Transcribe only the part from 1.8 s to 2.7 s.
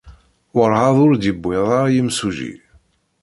yimsujji.